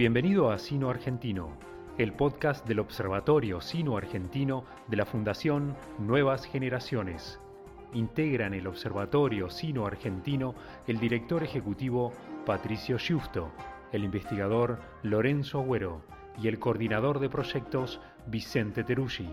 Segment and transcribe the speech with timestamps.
[0.00, 1.58] Bienvenido a Sino Argentino,
[1.98, 7.38] el podcast del Observatorio Sino Argentino de la Fundación Nuevas Generaciones.
[7.92, 10.54] Integran el Observatorio Sino Argentino
[10.86, 12.14] el director ejecutivo
[12.46, 13.52] Patricio Giusto,
[13.92, 16.00] el investigador Lorenzo Agüero
[16.42, 19.28] y el coordinador de proyectos Vicente Teruggi.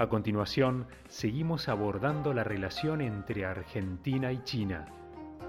[0.00, 4.86] A continuación, seguimos abordando la relación entre Argentina y China.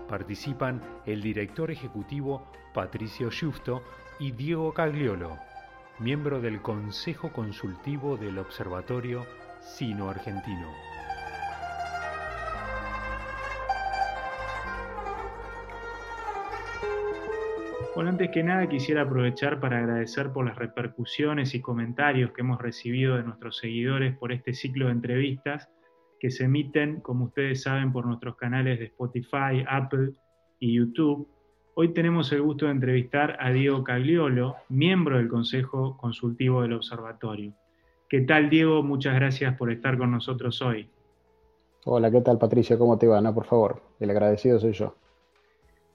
[0.07, 3.81] Participan el director ejecutivo Patricio Giusto
[4.21, 5.39] y Diego Cagliolo,
[5.97, 9.25] miembro del Consejo Consultivo del Observatorio
[9.61, 10.67] Sino Argentino.
[17.95, 22.61] Bueno, antes que nada quisiera aprovechar para agradecer por las repercusiones y comentarios que hemos
[22.61, 25.67] recibido de nuestros seguidores por este ciclo de entrevistas
[26.19, 30.11] que se emiten, como ustedes saben, por nuestros canales de Spotify, Apple
[30.59, 31.27] y YouTube.
[31.73, 37.53] Hoy tenemos el gusto de entrevistar a Diego Cagliolo, miembro del Consejo Consultivo del Observatorio.
[38.09, 38.83] ¿Qué tal, Diego?
[38.83, 40.89] Muchas gracias por estar con nosotros hoy.
[41.85, 42.77] Hola, ¿qué tal, Patricia?
[42.77, 43.21] ¿Cómo te va?
[43.21, 44.95] No, por favor, el agradecido soy yo.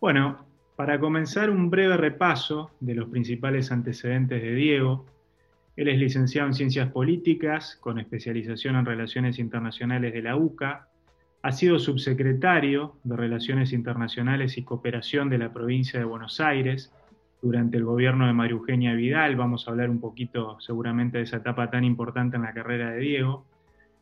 [0.01, 5.05] Bueno, para comenzar, un breve repaso de los principales antecedentes de Diego.
[5.77, 10.89] Él es licenciado en Ciencias Políticas, con especialización en Relaciones Internacionales de la UCA.
[11.43, 16.93] Ha sido subsecretario de Relaciones Internacionales y Cooperación de la provincia de Buenos Aires
[17.41, 19.37] durante el gobierno de María Eugenia Vidal.
[19.37, 23.01] Vamos a hablar un poquito seguramente de esa etapa tan importante en la carrera de
[23.01, 23.45] Diego.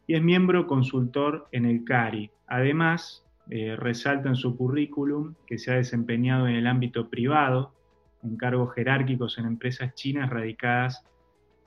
[0.06, 2.30] Y es miembro consultor en el CARI.
[2.46, 7.74] Además, eh, resalta en su currículum que se ha desempeñado en el ámbito privado,
[8.22, 11.04] en cargos jerárquicos en empresas chinas radicadas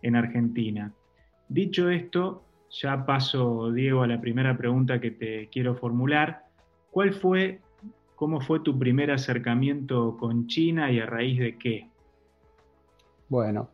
[0.02, 0.92] en Argentina.
[1.50, 2.47] Dicho esto,
[2.81, 6.45] ya paso, Diego, a la primera pregunta que te quiero formular.
[6.92, 7.59] ¿Cuál fue,
[8.16, 11.89] cómo fue tu primer acercamiento con China y a raíz de qué?
[13.30, 13.70] Bueno,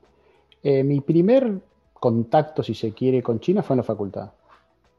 [0.62, 1.60] eh, mi primer
[1.94, 4.32] contacto, si se quiere, con China fue en la facultad.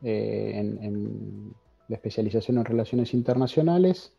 [0.03, 1.55] Eh, en,
[1.89, 4.13] de especialización en relaciones internacionales,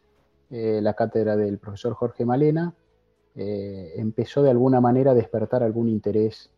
[0.50, 2.74] eh, la cátedra del profesor Jorge Malena,
[3.38, 6.55] empezó de alguna manera a despertar algún interés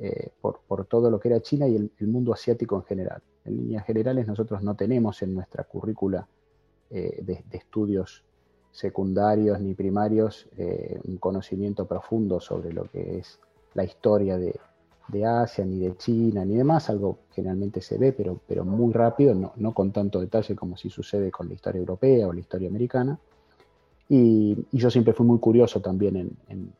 [0.00, 3.22] eh, por, todo lo que era China y el, mundo asiático en general.
[3.44, 6.26] En líneas generales nosotros no tenemos en nuestra currícula
[6.90, 8.24] de, estudios
[8.72, 10.48] secundarios ni primarios
[11.04, 13.38] un conocimiento profundo sobre lo que es
[13.74, 14.58] la historia de,
[15.10, 19.34] de Asia, ni de China, ni demás, algo generalmente se ve, pero, pero muy rápido,
[19.34, 23.18] no, con tanto detalle como si sucede con la historia europea o la historia americana.
[24.08, 26.16] Y, yo siempre fui muy curioso también
[26.48, 26.72] en,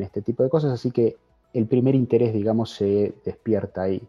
[0.00, 1.16] este tipo de cosas, así que
[1.52, 4.02] el primer interés, digamos, se despierta ahí.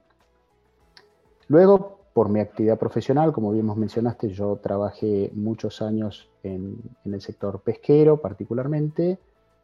[1.48, 7.62] Luego, por mi actividad profesional, como bien mencionaste, yo trabajé muchos años en, el sector
[7.62, 9.20] pesquero particularmente,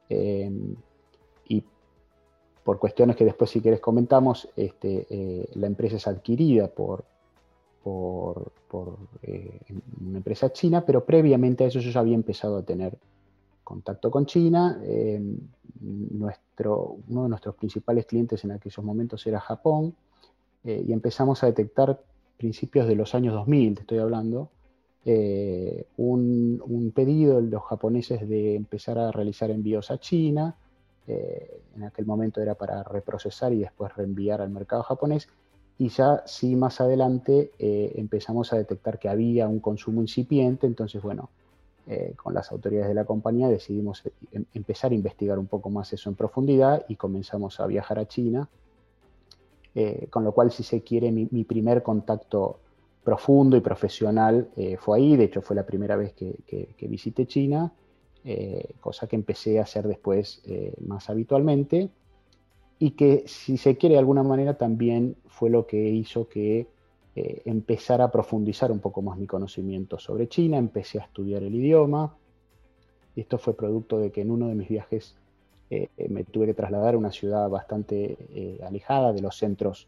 [0.10, 0.52] eh,
[1.48, 1.64] y
[2.64, 7.04] por cuestiones que después si quieres comentamos, este, eh, la empresa es adquirida por,
[7.84, 8.52] por,
[9.22, 9.60] eh,
[10.02, 12.98] una empresa china, pero previamente a eso yo ya había empezado a tener
[13.66, 14.80] contacto con China.
[14.84, 15.22] Eh,
[15.82, 19.94] nuestro, uno de nuestros principales clientes en aquellos momentos era Japón
[20.64, 22.02] y empezamos a detectar
[22.38, 24.50] principios de los años 2000, te estoy hablando,
[25.06, 30.56] un, un, pedido de los japoneses de empezar a realizar envíos a China
[31.08, 35.28] eh, en aquel momento era para reprocesar y después reenviar al mercado japonés.
[35.78, 41.02] Y ya sí más adelante eh, empezamos a detectar que había un consumo incipiente, entonces
[41.02, 41.30] bueno,
[41.88, 45.94] eh, con las autoridades de la compañía decidimos em, empezar a investigar un poco más
[45.94, 48.50] eso en profundidad y comenzamos a viajar a China,
[50.10, 52.60] con lo cual si se quiere mi, primer contacto
[53.04, 57.74] profundo y profesional fue ahí, de hecho fue la primera vez que, visité China
[58.28, 61.92] eh, cosa que empecé a hacer después eh, más habitualmente.
[62.80, 66.68] Y que si se quiere de alguna manera también fue lo que hizo que
[67.16, 71.56] eh, empezara a profundizar un poco más mi conocimiento sobre China, empecé a estudiar el
[71.56, 72.16] idioma.
[73.16, 75.16] Y esto fue producto de que en uno de mis viajes
[76.10, 79.88] me tuve que trasladar a una ciudad bastante alejada de los centros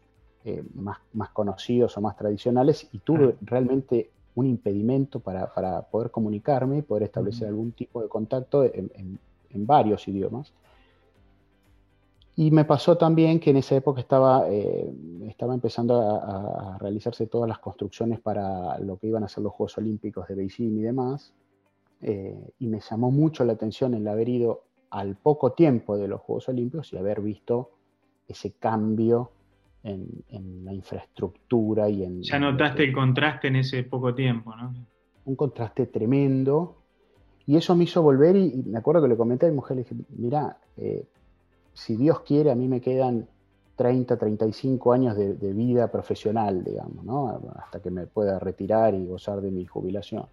[0.74, 6.82] más, más, conocidos o más tradicionales y tuve realmente un impedimento para, poder comunicarme y
[6.82, 9.18] poder establecer algún tipo de contacto en,
[9.50, 10.52] varios idiomas.
[12.38, 14.88] Y me pasó también que en esa época estaba, eh,
[15.26, 19.76] estaba empezando a, realizarse todas las construcciones para lo que iban a ser los Juegos
[19.78, 21.34] Olímpicos de Beijing y demás.
[22.00, 26.20] Eh, y me llamó mucho la atención el haber ido al poco tiempo de los
[26.20, 27.72] Juegos Olímpicos y haber visto
[28.28, 29.32] ese cambio
[29.82, 30.06] en,
[30.64, 32.22] la infraestructura y en...
[32.22, 34.76] Ya notaste el contraste en ese poco tiempo, ¿no?
[35.24, 36.76] Un contraste tremendo.
[37.46, 39.82] Y eso me hizo volver y, me acuerdo que le comenté a mi mujer, le
[39.82, 41.04] dije, mira, eh,
[41.78, 43.28] si Dios quiere, a mí me quedan
[43.76, 47.40] 30, 35 años de, vida profesional, digamos, ¿no?
[47.54, 50.26] hasta que me pueda retirar y gozar de mi jubilación.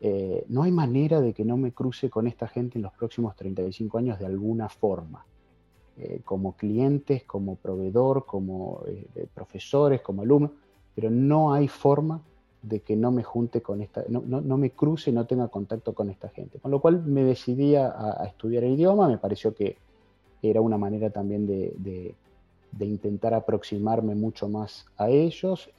[0.00, 3.36] Eh, no hay manera de que no me cruce con esta gente en los próximos
[3.36, 5.26] 35 años de alguna forma,
[5.98, 10.52] eh, como clientes, como proveedor, como eh, profesores, como alumnos,
[10.94, 12.22] pero no hay forma
[12.62, 16.08] de que no me junte con esta, no, no, me cruce, no tenga contacto con
[16.08, 16.58] esta gente.
[16.58, 19.76] Con lo cual me decidí a, estudiar el idioma, me pareció que
[20.42, 22.14] era una manera también de,
[22.80, 25.70] intentar aproximarme mucho más a ellos.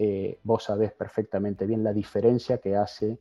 [0.44, 3.20] vos sabés perfectamente bien la diferencia que hace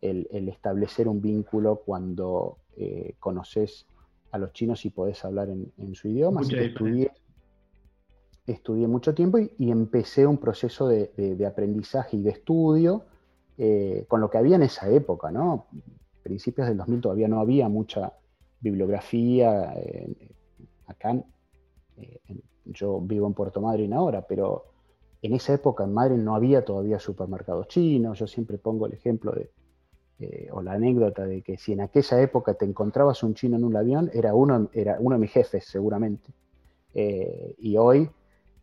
[0.00, 3.86] el, establecer un vínculo cuando eh, conoces
[4.32, 6.40] a los chinos y podés hablar en, su idioma.
[6.40, 7.10] Así estudié,
[8.46, 13.04] estudié, mucho tiempo y, empecé un proceso de, aprendizaje y de estudio
[13.58, 15.66] eh, con lo que había en esa época, ¿no?
[16.22, 18.12] Principios del 2000 todavía no había mucha
[18.60, 19.74] bibliografía.
[20.90, 21.14] Acá,
[21.96, 22.20] eh,
[22.64, 24.66] yo vivo en Puerto Madryn ahora, pero
[25.22, 28.18] en esa época en Madrid no había todavía supermercados chinos.
[28.18, 29.50] Yo siempre pongo el ejemplo de,
[30.18, 33.64] eh, o la anécdota de que si en aquella época te encontrabas un chino en
[33.64, 36.30] un avión, era uno, era uno de mis jefes seguramente.
[36.94, 38.10] Eh, y hoy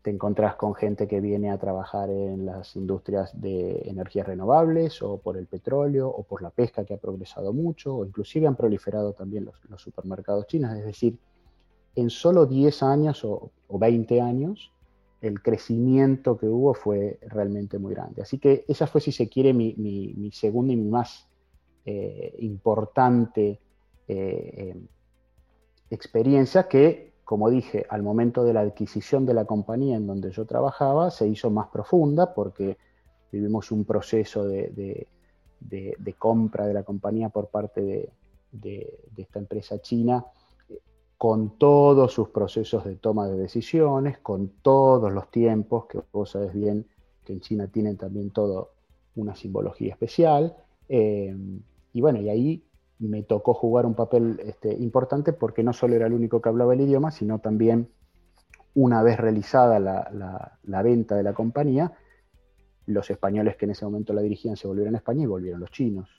[0.01, 5.17] te encontrás con gente que viene a trabajar en las industrias de energías renovables o
[5.17, 9.13] por el petróleo o por la pesca que ha progresado mucho o inclusive han proliferado
[9.13, 10.77] también los, supermercados chinos.
[10.77, 11.17] Es decir,
[11.97, 14.71] en solo 10 años o, 20 años,
[15.19, 18.21] el crecimiento que hubo fue realmente muy grande.
[18.21, 21.27] Así que esa fue, si se quiere, mi, segunda y mi más
[21.85, 23.59] eh, importante
[24.07, 24.75] eh, eh,
[25.89, 30.45] experiencia que, como dije, al momento de la adquisición de la compañía en donde yo
[30.45, 32.77] trabajaba, se hizo más profunda porque
[33.31, 35.07] vivimos un proceso de,
[36.19, 38.11] compra de la compañía por parte
[38.51, 40.25] de, esta empresa china
[41.17, 46.53] con todos sus procesos de toma de decisiones, con todos los tiempos, que vos sabes
[46.53, 46.87] bien
[47.23, 48.73] que en China tienen también todo
[49.15, 50.55] una simbología especial.
[50.87, 52.63] Y bueno, y ahí
[52.99, 56.73] me tocó jugar un papel este, importante porque no solo era el único que hablaba
[56.73, 57.89] el idioma, sino también
[58.73, 61.93] una vez realizada la, venta de la compañía,
[62.85, 65.71] los españoles que en ese momento la dirigían se volvieron a España y volvieron los
[65.71, 66.09] chinos.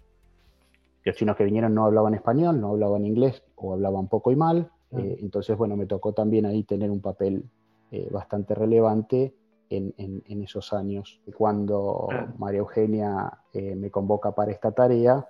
[1.05, 4.71] Los chinos que vinieron no hablaban español, no hablaban inglés o hablaban poco y mal.
[4.93, 5.01] Ah.
[5.01, 7.45] Eh, entonces, bueno, me tocó también ahí tener un papel
[7.91, 9.35] eh, bastante relevante
[9.71, 11.21] en, esos años.
[11.37, 12.33] Cuando ah.
[12.39, 15.27] María Eugenia eh, me convoca para esta tarea,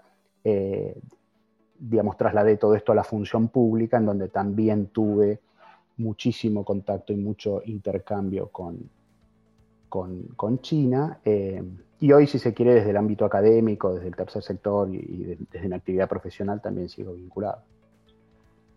[1.78, 5.40] digamos, trasladé todo esto a la función pública, en donde también tuve
[5.98, 8.88] muchísimo contacto y mucho intercambio con,
[9.90, 11.20] con, China.
[12.00, 15.68] Y hoy, si se quiere, desde el ámbito académico, desde el tercer sector y, desde
[15.68, 17.62] la actividad profesional, también sigo vinculado.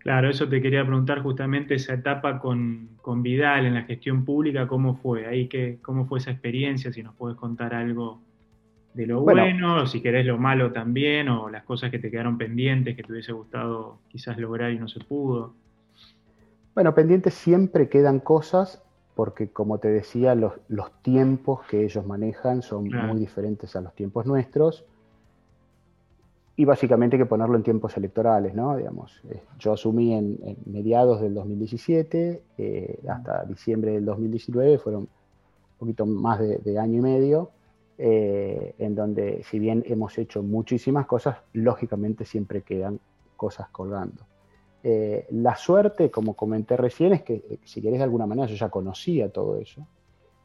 [0.01, 4.67] Claro, eso te quería preguntar justamente esa etapa con, con Vidal en la gestión pública,
[4.67, 5.27] ¿cómo fue?
[5.27, 6.91] Ahí que, ¿Cómo fue esa experiencia?
[6.91, 8.19] Si nos puedes contar algo
[8.95, 12.39] de lo bueno, o si querés lo malo también, o las cosas que te quedaron
[12.39, 15.53] pendientes, que te hubiese gustado quizás lograr y no se pudo.
[16.73, 18.81] Bueno, pendientes siempre quedan cosas,
[19.15, 23.93] porque como te decía, los, los tiempos que ellos manejan son muy diferentes a los
[23.93, 24.83] tiempos nuestros.
[26.61, 28.75] Y básicamente que ponerlo en tiempos electorales, ¿no?
[28.75, 35.09] Digamos, eh, yo asumí en, mediados del 2017, eh, hasta diciembre del 2019, fueron un
[35.79, 37.51] poquito más de año y medio.
[38.03, 42.99] Eh, en donde si bien hemos hecho muchísimas cosas, lógicamente siempre quedan
[43.37, 44.25] cosas colgando.
[44.81, 48.55] Eh, la suerte, como comenté recién, es que eh, si querés de alguna manera yo
[48.55, 49.85] ya conocía todo eso,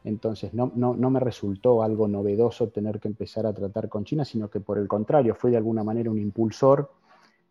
[0.07, 4.23] entonces no, no, no, me resultó algo novedoso tener que empezar a tratar con China,
[4.23, 6.89] sino que por el contrario fue de alguna manera un impulsor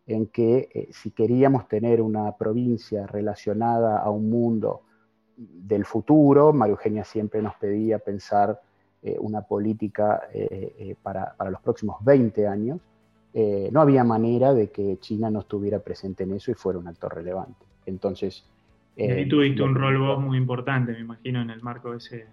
[0.07, 4.83] en que si queríamos tener una provincia relacionada a un mundo
[5.37, 8.61] del futuro, María Eugenia siempre nos pedía pensar
[9.03, 12.81] eh, una política eh, eh, para, los próximos 20 años,
[13.71, 17.15] no había manera de que China no estuviera presente en eso y fuera un actor
[17.15, 17.67] relevante.
[17.85, 18.47] Entonces...
[18.97, 22.27] Y ahí tuviste un rol vos muy importante, me imagino, en el marco de, ese,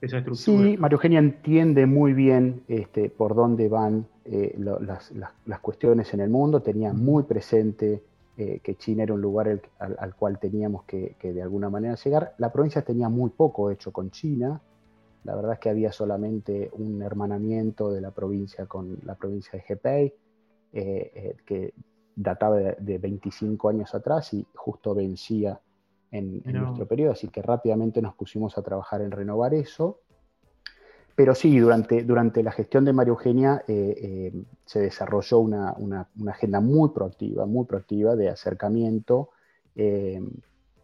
[0.00, 0.64] esa estructura.
[0.64, 6.60] Sí, María Eugenia entiende muy bien este, por dónde van las, cuestiones en el mundo,
[6.60, 8.02] tenía muy presente
[8.36, 12.34] que China era un lugar al, cual teníamos que, que, de alguna manera llegar.
[12.36, 14.60] La provincia tenía muy poco hecho con China,
[15.26, 19.64] la verdad es que había solamente un hermanamiento de la provincia con la provincia de
[19.66, 20.14] Hebei,
[20.72, 21.74] eh, eh, que
[22.14, 25.60] databa de, 25 años atrás y justo vencía
[26.10, 30.00] en, nuestro periodo, así que rápidamente nos pusimos a trabajar en renovar eso.
[31.14, 34.32] Pero sí, durante, durante la gestión de María Eugenia eh,
[34.66, 39.30] se desarrolló una, agenda muy proactiva, muy proactiva de acercamiento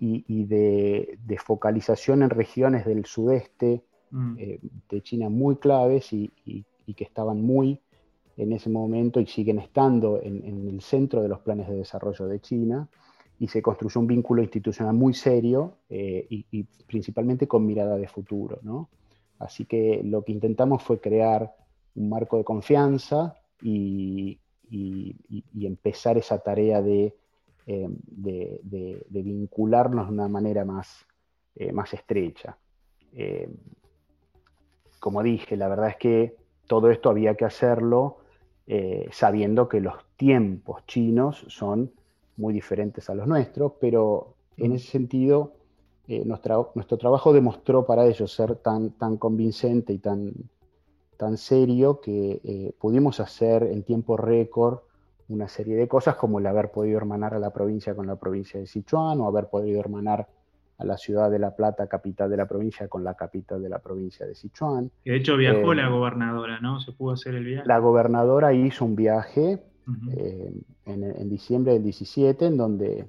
[0.02, 4.34] y, de, focalización en regiones del sudeste mm.
[4.38, 6.32] eh, de China muy claves y,
[6.94, 7.80] que estaban muy
[8.36, 12.38] en ese momento y siguen estando en, el centro de los planes de desarrollo de
[12.38, 12.86] China
[13.42, 18.60] y se construyó un vínculo institucional muy serio eh, y, principalmente con mirada de futuro.
[19.40, 21.52] Así que lo que intentamos fue crear
[21.96, 24.38] un marco de confianza y,
[25.60, 27.16] empezar esa tarea de
[27.66, 31.04] eh, de, vincularnos de una manera más,
[31.56, 32.56] eh, más estrecha.
[35.00, 36.36] Como dije, la verdad es que
[36.68, 38.18] todo esto había que hacerlo
[39.10, 41.90] sabiendo que los tiempos chinos son
[42.36, 45.54] muy diferentes a los nuestros, pero en ese sentido
[46.06, 50.32] nuestro, nuestro trabajo demostró para ellos ser tan, tan convincente y tan,
[51.16, 54.80] tan serio que pudimos hacer en tiempo récord
[55.28, 58.60] una serie de cosas como el haber podido hermanar a la provincia con la provincia
[58.60, 60.28] de Sichuan o haber podido hermanar
[60.78, 63.78] a la ciudad de La Plata, capital de la provincia, con la capital de la
[63.78, 64.90] provincia de Sichuan.
[65.04, 66.80] De hecho viajó eh, la gobernadora, ¿no?
[66.80, 67.66] Se pudo hacer el viaje.
[67.66, 69.62] La gobernadora hizo un viaje
[70.16, 70.52] eh,
[70.86, 73.08] en, diciembre del 17, en donde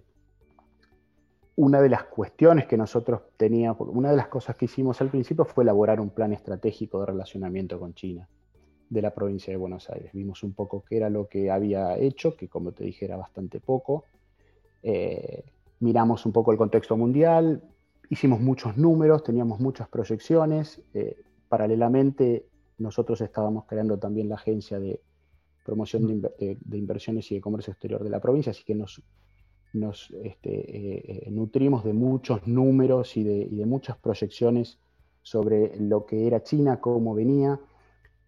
[1.56, 5.46] una de las cuestiones que nosotros teníamos, una de las cosas que hicimos al principio
[5.46, 8.28] fue elaborar un plan estratégico de relacionamiento con China
[8.90, 10.12] de la provincia de Buenos Aires.
[10.14, 13.60] Vimos un poco qué era lo que había hecho, que como te dije era bastante
[13.60, 14.06] poco.
[14.82, 15.44] Eh,
[15.80, 17.62] miramos un poco el contexto mundial,
[18.10, 20.82] hicimos muchos números, teníamos muchas proyecciones.
[20.94, 21.18] Eh,
[21.50, 22.46] paralelamente,
[22.78, 25.02] nosotros estábamos creando también la agencia de
[25.64, 29.02] promoción de, inversiones y de comercio exterior de la provincia, así que nos,
[29.74, 34.80] nos este, eh, nutrimos de muchos números y de, y de muchas proyecciones
[35.22, 37.60] sobre lo que era China, cómo venía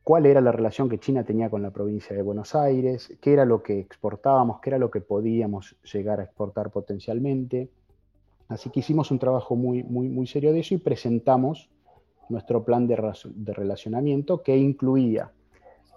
[0.06, 3.44] cuál era la relación que China tenía con la provincia de Buenos Aires, qué era
[3.44, 7.72] lo que exportábamos, qué era lo que podíamos llegar a exportar potencialmente.
[8.48, 11.72] Así que hicimos un trabajo muy, muy, muy serio de eso y presentamos
[12.30, 13.02] nuestro plan de,
[13.34, 15.32] de relacionamiento que incluía,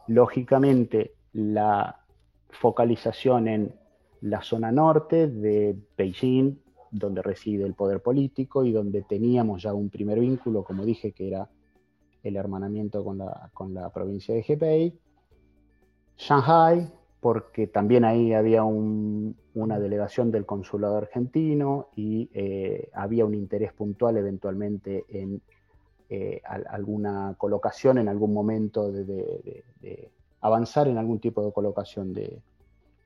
[0.06, 2.04] lógicamente, la
[2.50, 3.74] focalización en
[4.20, 6.56] la zona norte de Beijing,
[6.90, 11.28] donde reside el poder político y donde teníamos ya un primer vínculo, como dije, que
[11.28, 11.48] era
[12.22, 14.98] el hermanamiento con la, con la provincia de Hebei,
[16.16, 23.72] Shanghai, porque también ahí había una delegación del consulado argentino y eh, había un interés
[23.72, 25.40] puntual eventualmente en
[26.10, 29.64] eh, alguna colocación en algún momento de,
[30.40, 32.40] avanzar en algún tipo de colocación de,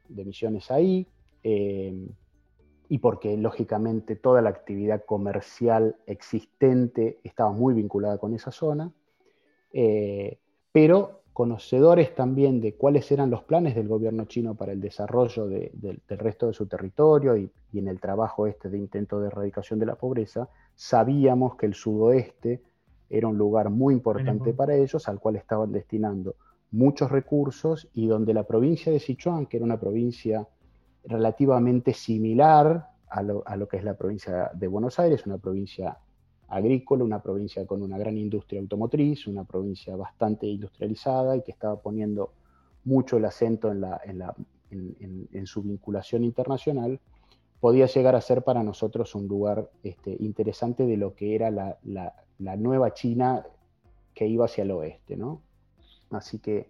[0.09, 1.07] misiones ahí.
[1.43, 2.09] Eh,
[2.89, 8.93] y porque lógicamente toda la actividad comercial existente estaba muy vinculada con esa zona.
[9.73, 10.37] Eh,
[10.73, 16.03] pero conocedores también de cuáles eran los planes del gobierno chino para el desarrollo del
[16.07, 19.95] resto de su territorio y, en el trabajo este de intento de erradicación de la
[19.95, 22.61] pobreza, sabíamos que el sudoeste
[23.09, 26.35] era un lugar muy importante para ellos, al cual estaban destinando
[26.73, 30.49] muchos recursos y donde la provincia de Sichuan, que era una provincia
[31.05, 35.99] relativamente similar a lo, a lo que es la provincia de Buenos Aires, una provincia
[36.49, 41.81] agrícola, una provincia con una gran industria automotriz, una provincia bastante industrializada y que estaba
[41.81, 42.33] poniendo
[42.85, 44.01] mucho el acento en, la,
[44.71, 47.01] en, su vinculación internacional,
[47.61, 52.57] podía llegar a ser para nosotros un lugar este, interesante de lo que era la,
[52.57, 53.47] nueva China
[54.15, 55.17] que iba hacia el oeste.
[55.17, 55.41] ¿no?
[56.13, 56.69] Así que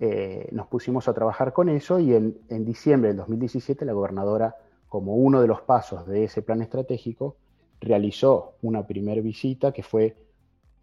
[0.00, 4.56] eh, nos pusimos a trabajar con eso y en, diciembre del 2017 la gobernadora,
[4.88, 7.36] como uno de los pasos de ese plan estratégico,
[7.80, 10.16] realizó una primera visita que fue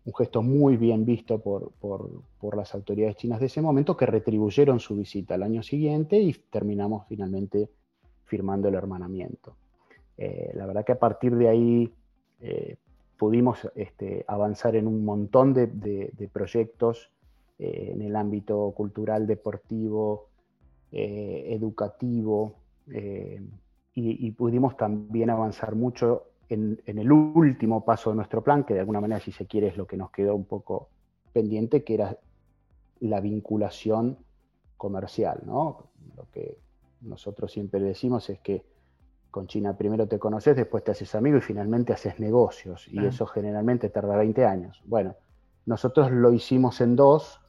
[0.05, 1.71] un gesto muy bien visto por,
[2.55, 7.07] las autoridades chinas de ese momento, que retribuyeron su visita al año siguiente y terminamos
[7.07, 7.69] finalmente
[8.25, 9.55] firmando el hermanamiento.
[10.17, 11.93] Eh, la verdad que a partir de ahí
[12.39, 12.77] eh,
[13.17, 17.11] pudimos este, avanzar en un montón de, proyectos
[17.59, 20.29] eh, en el ámbito cultural, deportivo,
[20.91, 22.55] educativo,
[23.93, 29.01] y, pudimos también avanzar mucho en, el último paso de nuestro plan, que de alguna
[29.01, 30.89] manera, si se quiere, es lo que nos quedó un poco
[31.33, 32.17] pendiente, que era
[32.99, 34.17] la vinculación
[34.77, 35.41] comercial.
[35.45, 35.89] ¿no?
[36.15, 36.57] Lo que
[37.01, 38.63] nosotros siempre decimos es que
[39.31, 42.87] con China primero te conoces, después te haces amigo y finalmente haces negocios.
[42.89, 44.81] Y eso generalmente tarda 20 años.
[44.85, 45.15] Bueno,
[45.65, 47.41] nosotros lo hicimos en dos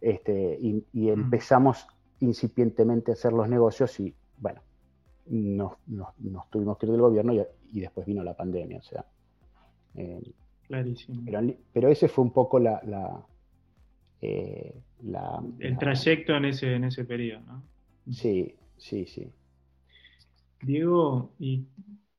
[0.00, 1.86] este, y, y empezamos
[2.20, 4.60] incipientemente a hacer los negocios y bueno,
[5.26, 5.72] nos,
[6.50, 8.78] tuvimos que ir del gobierno y, después vino la pandemia.
[8.78, 9.04] O sea,
[9.94, 10.20] eh,
[10.66, 11.22] Clarísimo.
[11.72, 13.26] Pero, ese fue un poco la,
[14.20, 14.74] eh,
[15.60, 17.62] el trayecto en ese, en ese periodo, ¿no?
[18.12, 19.32] Sí, sí, sí.
[20.60, 21.64] Diego, y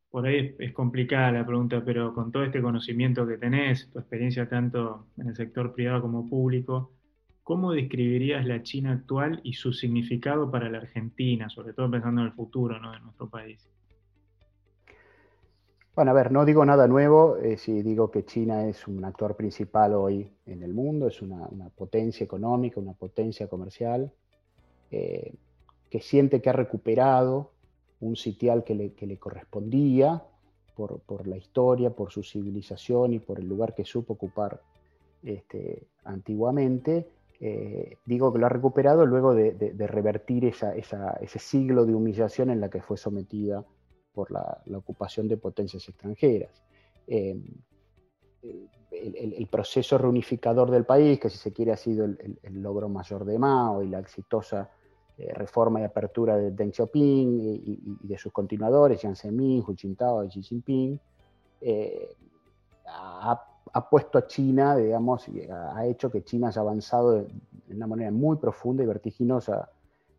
[0.10, 4.50] por ahí es, complicada la pregunta, pero con todo este conocimiento que tenés, tu experiencia
[4.50, 6.92] tanto en el sector privado como público,
[7.50, 12.28] ¿cómo describirías la China actual y su significado para la Argentina, sobre todo pensando en
[12.28, 13.68] el futuro de nuestro país?
[15.96, 19.36] Bueno, a ver, no digo nada nuevo eh, si digo que China es un actor
[19.36, 24.14] principal hoy en el mundo, es una, potencia económica, una potencia comercial,
[24.92, 25.34] eh,
[25.90, 27.50] que siente que ha recuperado
[28.00, 30.24] un sitial que le, correspondía
[30.76, 34.62] por, la historia, por su civilización y por el lugar que supo ocupar
[35.24, 37.08] este, antiguamente.
[37.42, 42.70] Eh, digo que lo ha recuperado luego de, revertir ese siglo de humillación en la
[42.70, 43.64] que fue sometida
[44.14, 46.64] por la, ocupación de potencias extranjeras.
[47.08, 47.40] Eh,
[48.92, 53.38] el, proceso reunificador del país, que si se quiere ha sido el, logro mayor de
[53.38, 54.70] Mao y la exitosa
[55.18, 60.24] eh, reforma y apertura de Deng Xiaoping y, de sus continuadores, Jiang Zemin, Hu Jintao
[60.24, 61.00] y Xi Jinping,
[61.62, 62.16] eh,
[63.74, 67.28] ha, puesto a China, digamos, ha hecho que China haya avanzado de,
[67.70, 69.70] una manera muy profunda y vertiginosa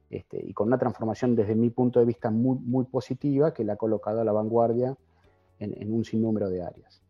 [0.08, 3.74] este, y con una transformación desde mi punto de vista muy, muy positiva que la
[3.74, 4.96] ha colocado a la vanguardia
[5.58, 7.02] en, un sinnúmero de áreas.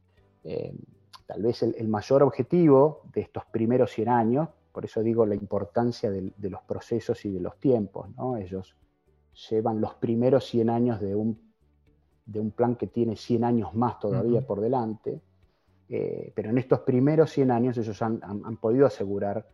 [0.44, 0.75] Eh,
[1.26, 5.35] tal vez el, el, mayor objetivo de estos primeros 100 años por eso digo la
[5.35, 8.09] importancia de, los procesos y de los tiempos.
[8.16, 8.37] ¿no?
[8.37, 8.76] Ellos
[9.50, 11.40] llevan los primeros 100 años de un,
[12.26, 15.20] de un plan que tiene 100 años más todavía por delante,
[15.90, 18.20] eh, pero en estos primeros 100 años ellos han,
[18.61, 19.47] podido asegurar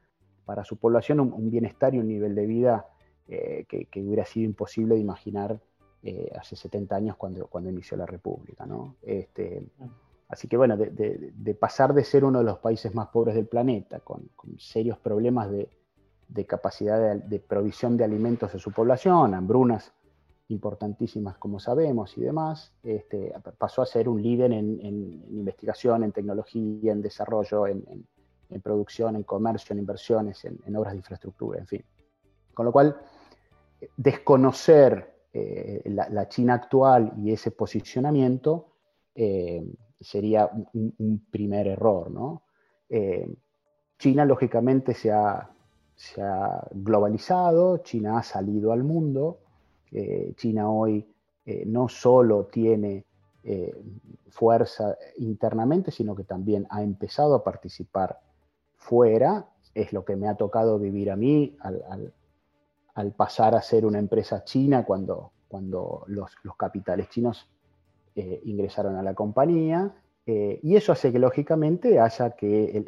[0.44, 2.86] para su población un, bienestar y un nivel de vida
[3.26, 5.58] eh, que, hubiera sido imposible de imaginar
[6.02, 8.66] eh, hace 70 años cuando, cuando inició la República.
[8.66, 8.96] ¿no?
[9.02, 9.64] Este,
[10.28, 14.00] Así que bueno, de, pasar de ser uno de los países más pobres del planeta,
[14.00, 14.28] con,
[14.58, 19.92] serios problemas de, capacidad de, provisión de alimentos a su población, hambrunas
[20.48, 24.80] importantísimas como sabemos y demás, este, pasó a ser un líder en,
[25.30, 27.84] investigación, en tecnología, en desarrollo, en,
[28.62, 31.84] producción, en comercio, en inversiones, en, obras de infraestructura, en fin.
[32.54, 32.97] Con lo cual,
[33.97, 38.68] desconocer eh, la, China actual y ese posicionamiento
[39.14, 39.62] eh,
[40.00, 42.10] sería un, primer error.
[42.10, 42.42] ¿no?
[42.88, 43.28] Eh,
[43.99, 45.50] China, lógicamente, se ha,
[46.73, 49.40] globalizado, China ha salido al mundo,
[49.92, 51.06] eh, China hoy
[51.44, 53.04] eh, no solo tiene
[54.28, 58.18] fuerza internamente, sino que también ha empezado a participar
[58.75, 64.00] fuera, es lo que me ha tocado vivir a mí al, pasar a ser una
[64.00, 67.49] empresa china cuando, cuando los, los capitales chinos
[68.18, 69.94] eh, ingresaron a la compañía
[70.25, 72.78] eh, y eso hace que lógicamente haya que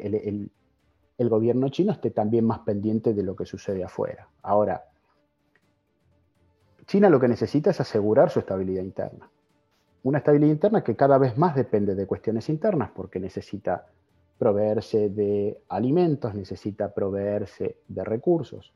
[1.19, 4.27] el, gobierno chino esté también más pendiente de lo que sucede afuera.
[4.41, 4.88] Ahora,
[6.89, 9.29] China lo que necesita es asegurar su estabilidad interna.
[10.01, 13.85] Una estabilidad interna que cada vez más depende de cuestiones internas porque necesita
[14.39, 18.73] proveerse de alimentos, necesita proveerse de recursos.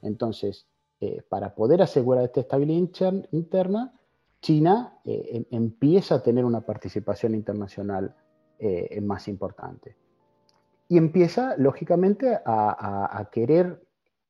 [0.00, 0.68] Entonces,
[1.00, 3.92] eh, para poder asegurar esta estabilidad interna,
[4.40, 8.14] China eh, em, empieza a tener una participación internacional
[8.60, 9.96] eh, más importante.
[10.88, 13.82] Y empieza, lógicamente, a, querer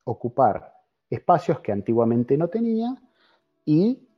[0.04, 0.72] ocupar
[1.10, 2.96] espacios que antiguamente no tenía
[3.66, 4.08] y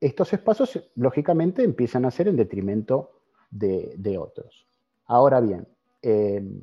[0.00, 3.10] estos espacios, lógicamente, empiezan a ser en detrimento
[3.50, 4.66] de, otros.
[5.06, 5.66] Ahora bien,
[6.00, 6.62] em,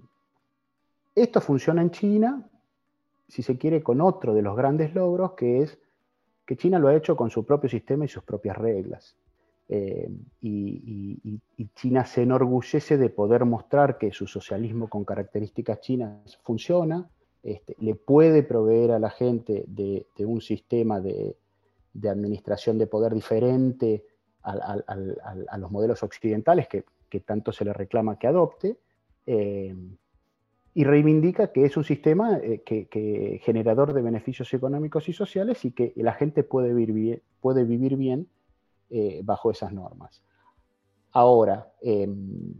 [1.15, 2.50] esto funciona en China,
[3.28, 5.78] si se quiere, con otro de los grandes logros, que es
[6.46, 9.15] que China lo ha hecho con su propio sistema y sus propias reglas.
[9.68, 10.10] Eh,
[10.42, 11.39] y,
[11.76, 17.10] China se enorgullece de poder mostrar que su socialismo con características chinas funciona,
[17.44, 21.38] este, le puede proveer a la gente de, un sistema de,
[22.10, 24.06] administración de poder diferente
[24.43, 28.78] a, los modelos occidentales que, tanto se le reclama que adopte.
[29.25, 29.75] Eh,
[30.73, 35.71] y reivindica que es un sistema eh, que, generador de beneficios económicos y sociales y
[35.71, 38.30] que la gente puede vivir bien, puede vivir bien
[38.89, 40.23] eh, bajo esas normas.
[41.12, 42.54] Ahora, em,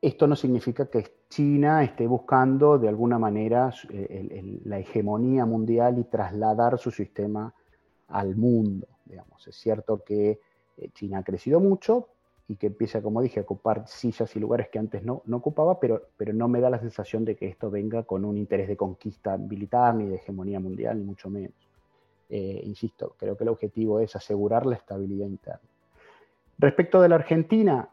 [0.00, 6.04] esto no significa que China esté buscando de alguna manera eh, la hegemonía mundial y
[6.04, 7.52] trasladar su sistema
[8.08, 8.86] al mundo.
[9.46, 10.40] Es cierto que
[10.94, 12.08] China ha crecido mucho,
[12.50, 16.08] y que empieza, como dije, a ocupar sillas y lugares que antes no, ocupaba, pero,
[16.16, 19.36] pero no me da la sensación de que esto venga con un interés de conquista
[19.38, 21.54] militar ni de hegemonía mundial, ni mucho menos.
[22.28, 25.60] Eh, insisto, creo que el objetivo es asegurar la estabilidad interna.
[26.58, 27.88] Respecto de la Argentina,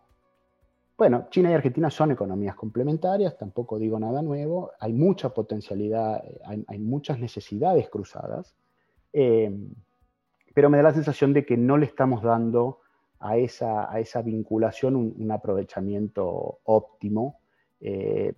[0.97, 6.79] bueno, China y Argentina son economías complementarias, tampoco digo nada nuevo, hay mucha potencialidad, hay,
[6.79, 8.55] muchas necesidades cruzadas,
[9.13, 9.55] eh,
[10.55, 12.79] pero me da la sensación de que no le estamos dando
[13.19, 17.41] a esa, a esa vinculación un, aprovechamiento óptimo,
[17.79, 18.33] eh,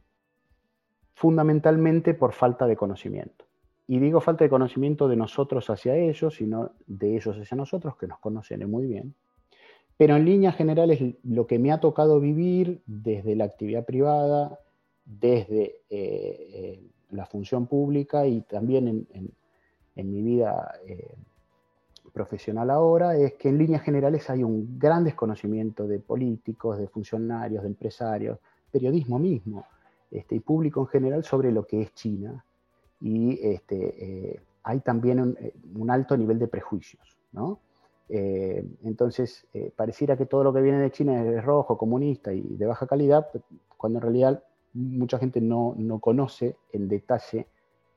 [1.13, 3.45] fundamentalmente por falta de conocimiento.
[3.87, 8.07] Y digo falta de conocimiento de nosotros hacia ellos, sino de ellos hacia nosotros, que
[8.07, 9.15] nos conocen muy bien.
[9.99, 14.57] Pero en líneas generales, lo que me ha tocado vivir desde la actividad privada,
[15.03, 19.31] desde eh, eh, la función pública y también en,
[19.95, 20.71] mi vida
[22.13, 27.63] profesional ahora es que en líneas generales hay un gran desconocimiento de políticos, de funcionarios,
[27.63, 28.39] de empresarios,
[28.71, 29.65] periodismo mismo,
[30.11, 32.43] este, y público en general sobre lo que es China.
[33.01, 37.17] Y este, eh, hay también un, eh, un, alto nivel de prejuicios.
[37.31, 37.59] ¿no?
[38.09, 42.65] Eh, entonces, pareciera que todo lo que viene de China es rojo, comunista y de
[42.65, 43.29] baja calidad,
[43.77, 44.43] cuando en realidad
[44.73, 47.47] mucha gente no, no conoce en detalle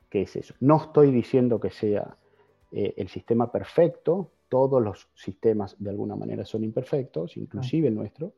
[0.09, 0.55] qué es eso.
[0.61, 2.17] No estoy diciendo que sea
[2.71, 8.33] eh, el sistema perfecto, todos los sistemas de alguna manera son imperfectos, inclusive el nuestro,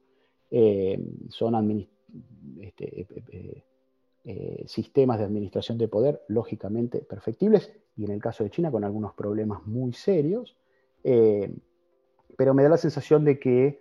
[0.51, 1.89] eh, son
[2.61, 3.07] este,
[4.25, 8.85] eh, sistemas de administración de poder lógicamente perfectibles, y en el caso de China con
[8.85, 10.57] algunos problemas muy serios,
[11.05, 13.81] pero me da la sensación de que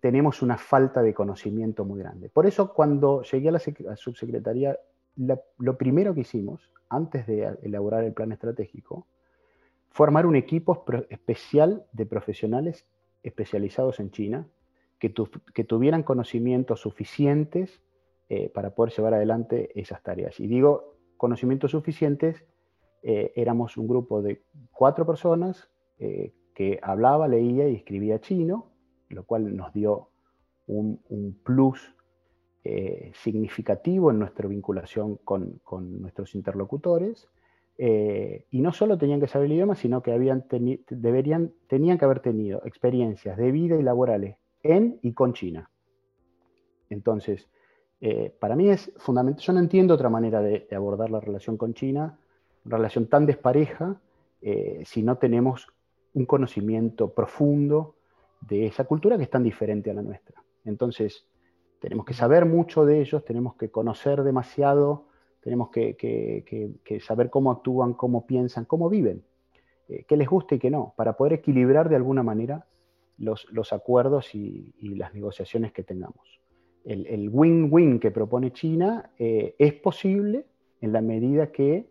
[0.00, 2.28] tenemos una falta de conocimiento muy grande.
[2.28, 4.78] Por eso cuando llegué a la, subsecretaría,
[5.16, 9.06] lo primero que hicimos antes de elaborar el plan estratégico,
[9.92, 12.86] formar un equipo especial de profesionales
[13.22, 14.46] especializados en China
[14.98, 17.80] que, tuvieran conocimientos suficientes
[18.28, 20.38] eh, para poder llevar adelante esas tareas.
[20.38, 22.44] Y digo conocimientos suficientes,
[23.02, 28.70] eh, éramos un grupo de cuatro personas eh, que hablaba, leía y escribía chino,
[29.08, 30.08] lo cual nos dio
[30.66, 31.94] un, un plus
[32.64, 35.60] eh, significativo en nuestra vinculación con,
[36.00, 37.28] nuestros interlocutores.
[37.76, 40.44] Eh, y no solo tenían que saber el idioma, sino que habían
[40.88, 45.70] deberían, tenían que haber tenido experiencias de vida y laborales en y con China.
[46.88, 47.50] Entonces,
[48.00, 51.74] eh, para mí es fundamental, yo no entiendo otra manera de, abordar la relación con
[51.74, 52.16] China,
[52.64, 54.00] relación tan despareja,
[54.84, 55.68] si no tenemos
[56.14, 57.94] un conocimiento profundo
[58.40, 60.42] de esa cultura que es tan diferente a la nuestra.
[60.64, 61.26] Entonces,
[61.80, 65.06] tenemos que saber mucho de ellos, tenemos que conocer demasiado,
[65.40, 69.24] tenemos que, saber cómo actúan, cómo piensan, cómo viven,
[69.88, 72.66] eh, qué les gusta y qué no, para poder equilibrar de alguna manera
[73.18, 76.40] los, acuerdos y, las negociaciones que tengamos.
[76.84, 80.46] El win-win que propone China eh, es posible
[80.80, 81.86] en la medida que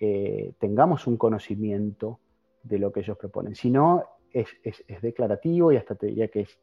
[0.00, 2.18] eh, tengamos un conocimiento
[2.62, 3.54] de lo que ellos proponen.
[3.54, 4.48] Si no, es,
[5.02, 6.58] declarativo y hasta te diría que es,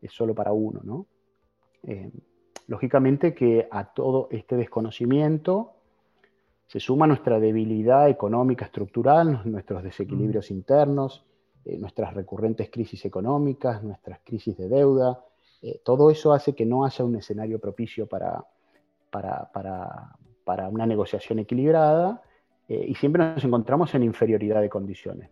[0.00, 1.06] es solo para uno, ¿no?
[1.84, 2.10] Eh,
[2.68, 5.72] lógicamente que a todo este desconocimiento
[6.66, 10.54] se suma nuestra debilidad económica estructural, nuestros desequilibrios mm.
[10.54, 11.24] internos,
[11.64, 15.22] eh, nuestras recurrentes crisis económicas, nuestras crisis de deuda.
[15.60, 18.44] Eh, todo eso hace que no haya un escenario propicio para,
[19.10, 22.22] para, una negociación equilibrada
[22.68, 25.28] y siempre nos encontramos en inferioridad de condiciones.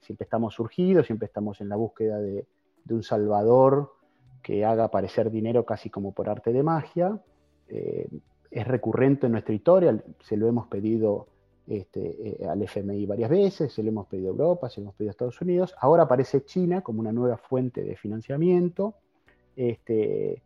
[0.00, 2.46] siempre estamos surgidos, siempre estamos en la búsqueda de,
[2.90, 3.92] un salvador
[4.42, 7.20] que haga aparecer dinero casi como por arte de magia.
[7.68, 8.08] Eh,
[8.50, 11.26] es recurrente en nuestra historia, se lo hemos pedido
[11.66, 14.94] este, eh, al FMI varias veces, se lo hemos pedido a Europa, se lo hemos
[14.94, 15.74] pedido a Estados Unidos.
[15.80, 18.94] Ahora aparece China como una nueva fuente de financiamiento,
[19.56, 20.42] este,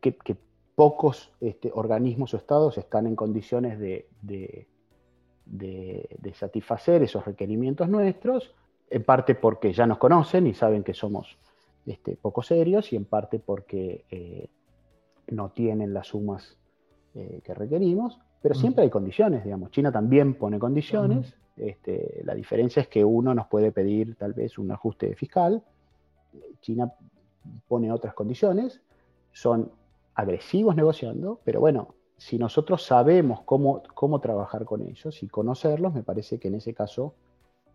[0.00, 0.36] que,
[0.78, 4.68] pocos este, organismos o estados están en condiciones de, de,
[6.34, 8.54] satisfacer esos requerimientos nuestros,
[8.88, 11.36] en parte porque ya nos conocen y saben que somos
[11.84, 14.46] este, poco serios y en parte porque eh,
[15.26, 16.56] no tienen las sumas
[17.16, 19.72] eh, que requerimos, pero siempre hay condiciones, digamos.
[19.72, 24.58] China también pone condiciones, este, la diferencia es que uno nos puede pedir tal vez
[24.58, 25.60] un ajuste fiscal,
[26.60, 26.92] China
[27.66, 28.80] pone otras condiciones,
[29.32, 29.72] son
[30.18, 36.02] agresivos negociando, pero bueno, si nosotros sabemos cómo, cómo trabajar con ellos y conocerlos, me
[36.02, 37.14] parece que en ese caso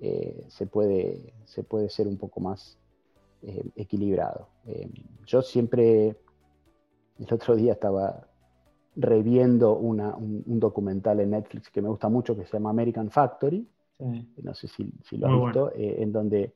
[0.01, 2.77] eh, se, puede, se puede ser un poco más
[3.43, 4.49] eh, equilibrado.
[4.67, 4.89] Eh,
[5.25, 6.17] yo siempre,
[7.17, 8.27] el otro día estaba
[8.97, 13.65] reviendo un, documental en Netflix que me gusta mucho que se llama American Factory,
[13.99, 16.53] no sé si, lo has visto, en donde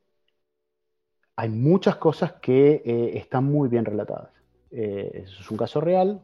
[1.38, 2.82] hay muchas cosas que
[3.16, 4.38] están muy bien relatadas.
[4.72, 6.22] Eso es un caso real.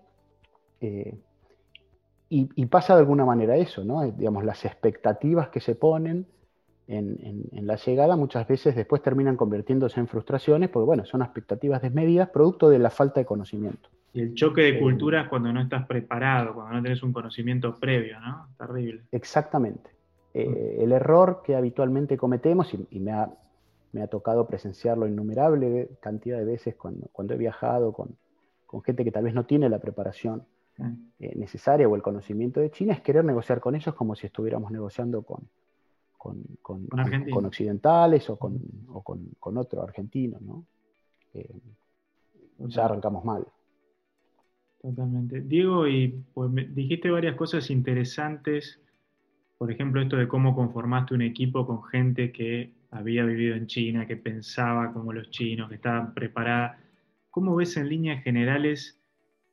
[0.82, 4.02] Y, y, pasa de alguna manera eso, ¿no?
[4.12, 6.26] Digamos, las expectativas que se ponen,
[6.88, 12.30] en, la llegada muchas veces después terminan convirtiéndose en frustraciones porque, bueno, son expectativas desmedidas
[12.30, 13.90] producto de la falta de conocimiento.
[14.14, 17.76] Y el choque de eh, culturas cuando no estás preparado, cuando no tienes un conocimiento
[17.76, 18.48] previo, ¿no?
[18.58, 19.04] Terrible.
[19.12, 19.92] Exactamente,
[20.36, 26.76] Eh, el error que habitualmente cometemos, y, me, ha, tocado presenciarlo innumerable cantidad de veces
[26.76, 28.18] cuando, cuando he viajado con,
[28.82, 30.44] gente que tal vez no tiene la preparación
[31.20, 34.72] eh, necesaria o el conocimiento de China, es querer negociar con ellos como si estuviéramos
[34.72, 35.48] negociando con,
[36.18, 38.60] con, occidentales o con,
[39.40, 40.40] con, otro argentino.
[40.42, 40.66] ¿no?
[41.34, 41.50] Eh,
[42.60, 43.46] ya arrancamos mal.
[44.82, 45.42] Totalmente.
[45.42, 48.80] Diego, y pues dijiste varias cosas interesantes,
[49.58, 54.06] por ejemplo, esto de cómo conformaste un equipo con gente que había vivido en China,
[54.06, 56.80] que pensaba como los chinos, que estaban preparada.
[57.34, 59.02] ¿Cómo ves en líneas generales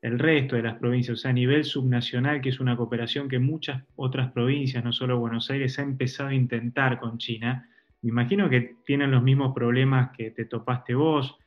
[0.02, 1.18] el resto de las provincias?
[1.18, 5.18] O sea, a nivel subnacional, que es una cooperación que muchas otras provincias, no solo
[5.18, 7.68] Buenos Aires, ha empezado a intentar con China.
[8.02, 11.38] Me imagino que tienen los mismos problemas que te topaste vos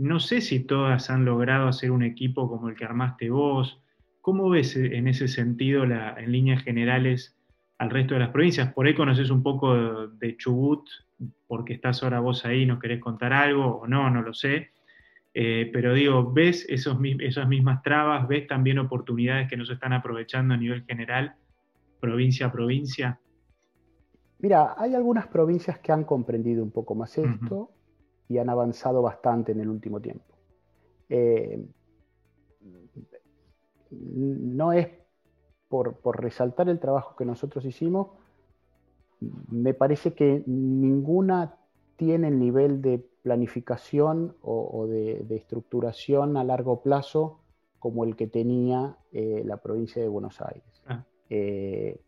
[0.00, 3.82] no sé si todas han logrado hacer un equipo como el que armaste vos.
[4.22, 7.36] ¿Cómo ves en ese sentido, en líneas generales,
[7.76, 8.72] al resto de las provincias?
[8.72, 10.88] Por ahí conoces un poco de Chubut,
[11.46, 14.70] porque estás ahora vos ahí, nos querés contar algo o no, no lo sé.
[15.32, 18.26] Eh, pero digo, ¿ves esos, esas mismas trabas?
[18.26, 21.36] ¿Ves también oportunidades que no se están aprovechando a nivel general,
[22.00, 23.20] provincia a provincia?
[24.40, 27.70] Mira, hay algunas provincias que han comprendido un poco más esto
[28.28, 30.24] y han avanzado bastante en el último tiempo.
[31.08, 31.62] Eh,
[33.90, 34.88] no es
[35.68, 38.08] por, resaltar el trabajo que nosotros hicimos,
[39.50, 41.56] me parece que ninguna
[41.96, 47.40] tiene el nivel de planificación o, de, estructuración a largo plazo
[47.78, 50.82] como el que tenía eh, la provincia de Buenos Aires.
[50.86, 51.04] Ah.
[51.28, 52.00] Eh,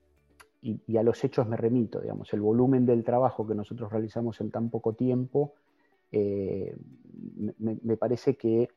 [0.61, 4.41] y, y, a los hechos me remito, digamos, el volumen del trabajo que nosotros realizamos
[4.41, 5.55] en tan poco tiempo
[6.13, 6.77] eh,
[7.59, 8.69] me, parece que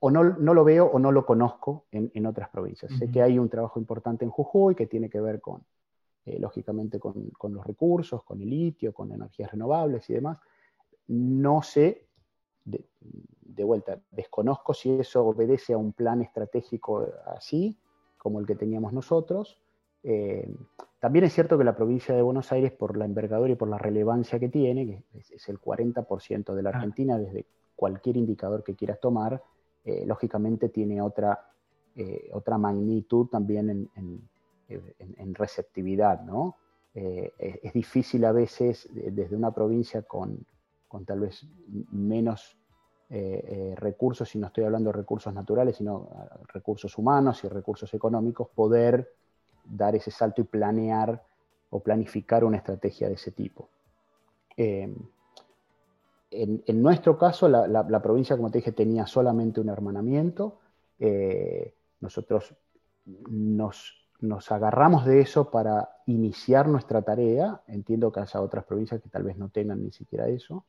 [0.00, 2.92] o no, lo veo o no lo conozco en, otras provincias.
[2.98, 5.64] Sé que hay un trabajo importante en Jujuy que tiene que ver con,
[6.38, 10.38] lógicamente, con, los recursos, con el litio, con energías renovables y demás.
[11.08, 12.06] No sé,
[12.64, 17.76] de, vuelta, desconozco si eso obedece a un plan estratégico así,
[18.16, 19.60] como el que teníamos nosotros.
[21.00, 23.78] También es cierto que la provincia de Buenos Aires, por la envergadura y por la
[23.78, 26.74] relevancia que tiene, que es, el 40% de la ah.
[26.74, 29.40] Argentina desde cualquier indicador que quieras tomar,
[29.84, 31.52] eh, lógicamente tiene otra,
[31.94, 34.28] eh, otra magnitud también en,
[35.34, 36.56] receptividad, ¿no?
[36.94, 40.44] Eh, es, difícil a veces desde una provincia con,
[41.06, 41.46] tal vez
[41.90, 42.56] menos
[43.76, 46.10] recursos, y no estoy hablando de recursos naturales, sino
[46.52, 49.14] recursos humanos y recursos económicos, poder
[49.64, 51.22] dar ese salto y planear
[51.70, 53.68] o planificar una estrategia de ese tipo.
[54.56, 54.94] Eh,
[56.30, 60.58] en, nuestro caso, la, provincia, como te dije, tenía solamente un hermanamiento.
[60.98, 62.54] Eh, nosotros
[63.06, 63.94] nos,
[64.50, 67.62] agarramos de eso para iniciar nuestra tarea.
[67.66, 70.64] Entiendo que haya otras provincias que tal vez no tengan ni siquiera eso,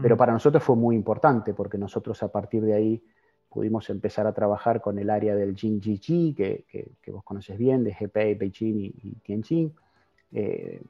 [0.00, 3.02] pero para nosotros fue muy importante porque nosotros a partir de ahí
[3.48, 7.96] pudimos empezar a trabajar con el área del Jinji que, que, vos conoces bien, de
[7.98, 9.72] GPA, Beijing y, Tianjin,
[10.32, 10.82] eh,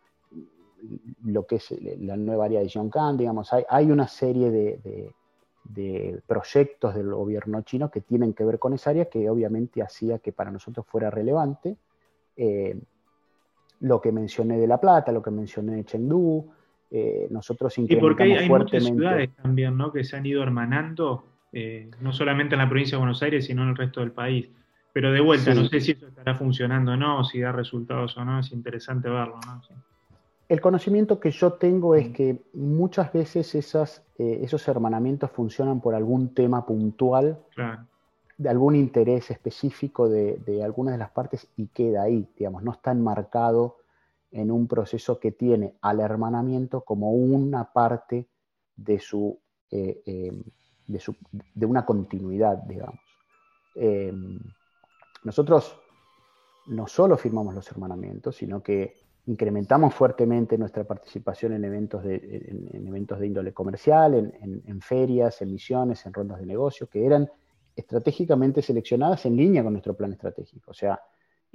[1.25, 5.13] lo que es la nueva área de Yongkan, digamos, hay, hay una serie de,
[5.65, 10.19] de, proyectos del gobierno chino que tienen que ver con esa área que obviamente hacía
[10.19, 11.77] que para nosotros fuera relevante.
[12.37, 12.79] Eh,
[13.81, 16.51] lo que mencioné de La Plata, lo que mencioné de Chengdu,
[16.91, 19.93] eh, nosotros incrementamos Y porque hay, hay muchas ciudades también, ¿no?
[19.93, 23.63] Que se han ido hermanando eh, no solamente en la provincia de Buenos Aires, sino
[23.63, 24.49] en el resto del país.
[24.93, 28.25] Pero de vuelta, no sé si eso estará funcionando o no, si da resultados o
[28.25, 29.39] no, es interesante verlo.
[30.49, 32.13] El conocimiento que yo tengo es mm.
[32.13, 37.39] que muchas veces esas, eh, esos hermanamientos funcionan por algún tema puntual,
[38.39, 42.73] de algún interés específico de, de, algunas de las partes y queda ahí, digamos, no
[42.73, 43.79] está enmarcado
[44.41, 48.29] en un proceso que tiene al hermanamiento como una parte
[48.77, 49.39] de su
[49.71, 50.31] eh,
[50.87, 53.01] de, una continuidad, digamos.
[53.75, 54.13] Eh,
[55.25, 55.79] nosotros
[56.67, 58.95] no solo firmamos los hermanamientos, sino que
[59.27, 62.17] incrementamos fuertemente nuestra participación en eventos de,
[62.73, 67.29] en, eventos de índole comercial, en, ferias, en misiones, en rondas de negocio, que eran
[67.75, 70.71] estratégicamente seleccionadas en línea con nuestro plan estratégico.
[70.71, 71.01] O sea,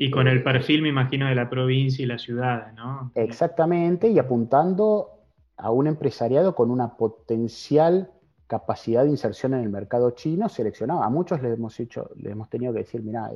[0.02, 3.12] y con el eh, perfil, me imagino, de la provincia y la ciudad, ¿no?
[3.14, 5.12] Exactamente, y apuntando
[5.58, 8.10] a un empresariado con una potencial
[8.48, 11.04] capacidad de inserción en el mercado chino seleccionado.
[11.04, 13.30] A muchos les hemos, hecho, les hemos tenido que decir, mira,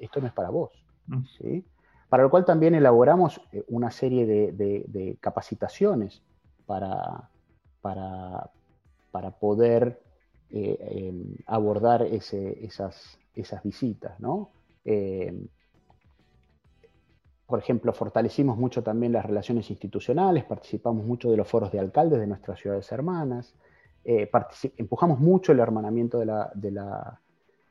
[0.00, 0.70] esto no es para vos.
[1.08, 1.24] Mm.
[1.36, 1.64] ¿sí?
[2.08, 6.22] Para lo cual también elaboramos eh, una serie de, capacitaciones
[6.64, 7.28] para,
[7.82, 8.48] para,
[9.10, 10.00] para poder
[10.48, 14.18] eh, em, abordar ese, esas, esas visitas.
[14.18, 14.48] ¿no?
[14.86, 15.48] Em,
[17.48, 22.20] por ejemplo, fortalecimos mucho también las relaciones institucionales, participamos mucho de los foros de alcaldes
[22.20, 23.54] de nuestras ciudades hermanas,
[24.04, 24.30] eh,
[24.76, 27.18] empujamos mucho el hermanamiento de la, de, la,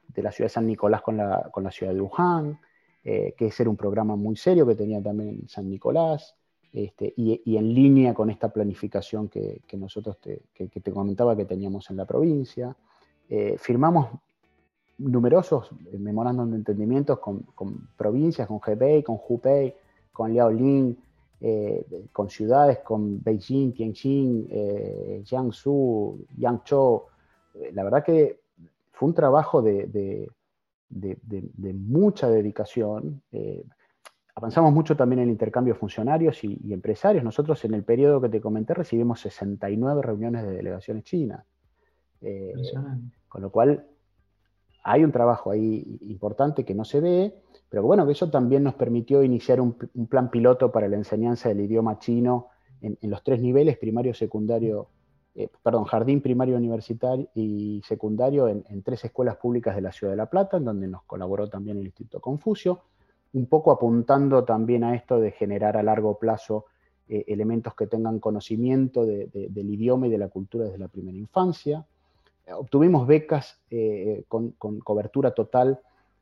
[0.07, 2.59] de la, ciudad de San Nicolás con la, con la ciudad de Wuhan,
[3.03, 6.35] eh, que ese era un programa muy serio que tenía también San Nicolás,
[6.73, 11.37] este, y, y, en línea con esta planificación que, que nosotros te, que, te comentaba
[11.37, 12.75] que teníamos en la provincia.
[13.29, 14.07] Eh, firmamos
[14.97, 17.45] numerosos memorándum de entendimientos con,
[17.95, 19.73] provincias, con Hebei, con Hubei,
[20.11, 20.97] con Liaolin,
[21.39, 27.03] eh, con ciudades, con Beijing, Tianjin, eh, Jiangsu, Yangzhou.
[27.53, 28.39] Eh, la verdad que
[28.91, 30.27] fue un trabajo de,
[30.89, 33.21] mucha dedicación.
[34.33, 37.23] avanzamos mucho también en el intercambio de funcionarios y, y, empresarios.
[37.23, 41.45] Nosotros en el periodo que te comenté recibimos 69 reuniones de delegaciones chinas.
[43.29, 43.85] con lo cual
[44.83, 47.35] hay un trabajo ahí importante que no se ve,
[47.69, 49.73] pero bueno, eso también nos permitió iniciar un,
[50.09, 52.47] plan piloto para la enseñanza del idioma chino
[52.81, 54.89] en, los tres niveles, primario, secundario,
[55.35, 60.17] eh, perdón, jardín primario universitario y secundario en, tres escuelas públicas de la Ciudad de
[60.17, 62.83] La Plata, en donde nos colaboró también el Instituto Confucio,
[63.33, 66.65] un poco apuntando también a esto de generar a largo plazo
[67.09, 71.85] eh, elementos que tengan conocimiento del idioma y de la cultura desde la primera infancia
[72.55, 75.79] obtuvimos becas eh, con, cobertura total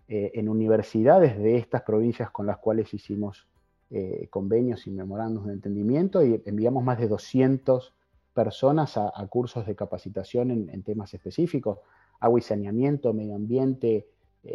[0.07, 3.47] eh, en universidades de estas provincias con las cuales hicimos
[3.91, 7.93] eh, convenios y memorandos de entendimiento y enviamos más de 200
[8.33, 11.79] personas a, cursos de capacitación en, temas específicos,
[12.19, 14.07] agua y saneamiento, medio ambiente,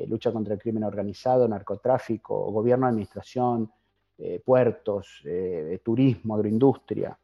[0.06, 3.72] lucha contra el crimen organizado, narcotráfico, gobierno, administración,
[4.44, 5.24] puertos,
[5.82, 7.18] turismo, agroindustria,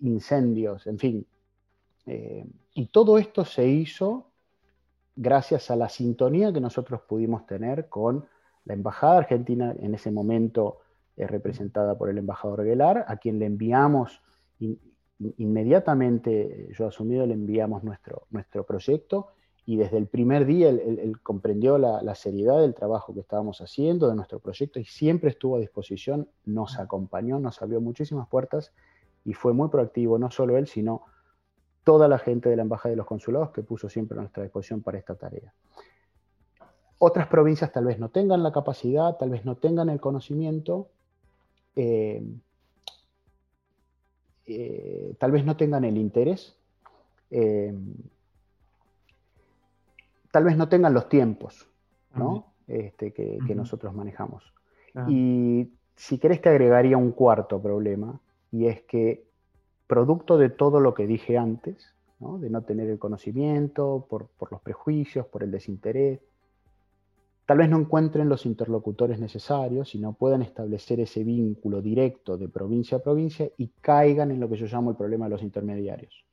[0.00, 1.26] incendios, en fin,
[2.06, 4.26] eh, y todo esto se hizo
[5.14, 8.26] gracias a la sintonía que nosotros pudimos tener con
[8.64, 10.78] la Embajada Argentina, en ese momento
[11.16, 14.20] eh, representada por el embajador Aguilar, a quien le enviamos
[15.36, 19.28] inmediatamente, yo asumido, le enviamos nuestro, nuestro proyecto
[19.64, 24.08] y desde el primer día él, comprendió la, la, seriedad del trabajo que estábamos haciendo,
[24.08, 28.72] de nuestro proyecto y siempre estuvo a disposición, nos acompañó, nos abrió muchísimas puertas
[29.24, 31.02] y fue muy proactivo, no solo él, sino
[31.84, 34.82] toda la gente de la Embajada y los consulados que puso siempre a nuestra disposición
[34.82, 35.52] para esta tarea.
[36.98, 40.88] Otras provincias tal vez no tengan la capacidad, tal vez no tengan el conocimiento,
[41.74, 42.22] eh,
[44.46, 46.56] eh, tal vez no tengan el interés,
[47.30, 47.74] eh,
[50.30, 51.66] tal vez no tengan los tiempos
[52.68, 54.52] este, que, nosotros manejamos.
[55.08, 58.20] Y si querés te agregaría un cuarto problema,
[58.52, 59.24] y es que
[59.92, 65.26] producto de todo lo que dije antes, de no tener el conocimiento, por, los prejuicios,
[65.26, 66.18] por el desinterés.
[67.44, 72.48] Tal vez no encuentren los interlocutores necesarios y no puedan establecer ese vínculo directo de
[72.48, 76.24] provincia a provincia y caigan en lo que yo llamo el problema de los intermediarios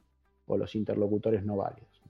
[0.48, 2.02] o los interlocutores no válidos.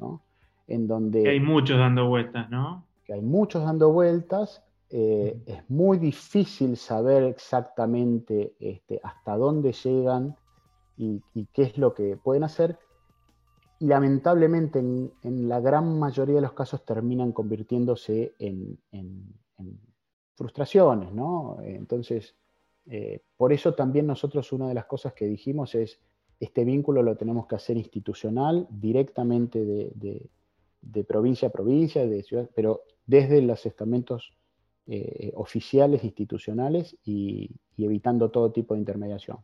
[0.67, 2.85] En donde, que hay muchos dando vueltas, ¿no?
[3.05, 4.63] Que hay muchos dando vueltas.
[4.91, 10.35] Eh, es muy difícil saber exactamente este, hasta dónde llegan
[10.99, 12.77] y, qué es lo que pueden hacer.
[13.79, 18.77] Y lamentablemente en, la gran mayoría de los casos terminan convirtiéndose en,
[20.35, 21.57] frustraciones, ¿no?
[21.63, 22.35] Entonces,
[22.85, 25.99] eh, por eso también nosotros una de las cosas que dijimos es,
[26.39, 32.83] este vínculo lo tenemos que hacer institucional, directamente de, provincia a provincia, de ciudad, pero
[33.05, 34.33] desde los estamentos
[34.87, 39.39] eh, oficiales, institucionales y evitando todo tipo de intermediación.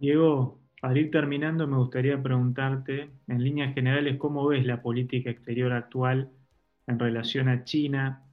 [0.00, 5.74] Diego, para ir terminando, me gustaría preguntarte, en líneas generales, ¿cómo ves la política exterior
[5.74, 6.30] actual
[6.86, 8.24] en relación a China?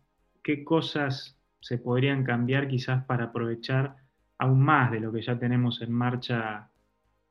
[0.41, 3.97] ¿Qué cosas se podrían cambiar quizás para aprovechar
[4.37, 6.69] aún más de lo que ya tenemos en marcha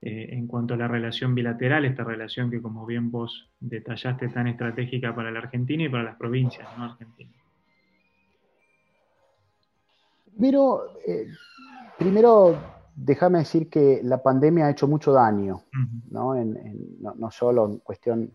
[0.03, 4.49] eh, en cuanto a la relación bilateral, esta relación que como bien vos detallaste tan
[4.49, 7.41] estratégica para la Argentina y para las provincias no argentinas?
[10.39, 11.28] Pero, eh,
[11.99, 15.62] primero déjame decir que la pandemia ha hecho mucho daño,
[16.11, 16.34] ¿no?
[16.34, 18.34] no, solo en cuestión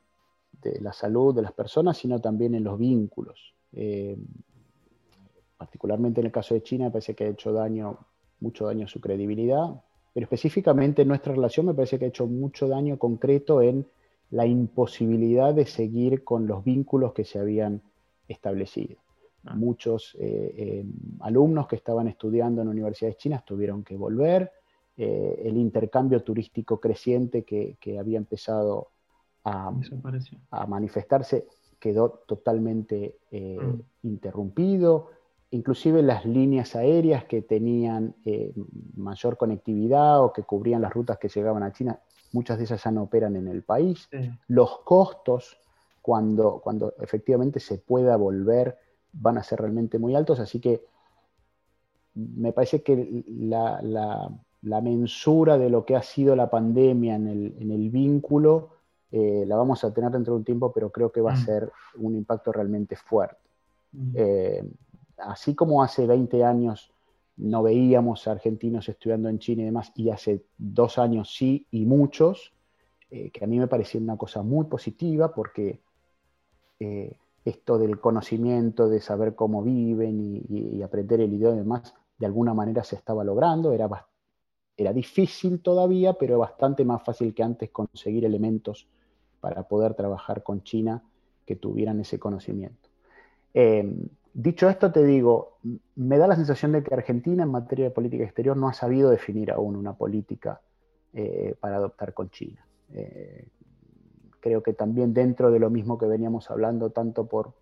[0.62, 3.55] de la salud de las personas, sino también en los vínculos.
[3.74, 4.18] Eh,
[5.57, 7.97] particularmente en el caso de China, me parece que ha hecho daño,
[8.39, 9.82] mucho daño a su credibilidad,
[10.14, 13.88] pero específicamente en nuestra relación me parece que ha hecho mucho daño concreto en
[14.30, 17.82] la imposibilidad de seguir con los vínculos que se habían
[18.28, 18.97] establecido.
[19.46, 19.56] Ah.
[19.56, 20.86] Muchos eh, eh,
[21.22, 24.52] alumnos que estaban estudiando en universidades chinas tuvieron que volver.
[24.96, 28.89] Eh, el intercambio turístico creciente que, había empezado
[29.44, 29.72] a,
[30.68, 31.48] manifestarse
[31.80, 34.08] quedó totalmente mm.
[34.08, 35.10] interrumpido.
[35.50, 38.14] inclusive las líneas aéreas que tenían
[38.96, 42.00] mayor conectividad o que cubrían las rutas que llegaban a China,
[42.34, 44.08] muchas de esas ya no operan en el país.
[44.48, 45.58] Los costos,
[46.04, 48.78] cuando, cuando efectivamente se pueda volver,
[49.14, 50.84] van a ser realmente muy altos, así que
[52.16, 54.30] me parece que la,
[54.82, 58.70] mensura de lo que ha sido la pandemia en el, vínculo
[59.12, 61.45] eh, la vamos a tener dentro de un tiempo, pero creo que va a mm.
[61.45, 63.41] ser un impacto realmente fuerte.
[63.91, 64.12] Mm.
[64.16, 64.64] Eh,
[65.18, 66.91] así como hace 20 años
[67.38, 71.86] no veíamos a argentinos estudiando en China y demás, y hace dos años sí, y
[71.86, 72.53] muchos,
[73.09, 75.82] eh, que a mí me parecía una cosa muy positiva porque
[76.80, 77.14] eh,
[77.44, 82.54] esto del conocimiento, de saber cómo viven y, aprender el idioma y demás, de alguna
[82.54, 83.89] manera se estaba logrando, era,
[84.78, 88.88] era difícil todavía, pero bastante más fácil que antes conseguir elementos
[89.39, 91.04] para poder trabajar con China
[91.46, 92.89] que tuvieran ese conocimiento.
[93.54, 93.92] Eh,
[94.34, 95.58] Dicho esto, te digo,
[95.96, 99.10] me da la sensación de que Argentina en materia de política exterior no ha sabido
[99.10, 100.62] definir aún una política
[101.14, 102.66] eh, para adoptar con China.
[102.94, 103.46] Eh,
[104.42, 107.54] creo que también dentro de lo mismo que veníamos hablando, tanto por,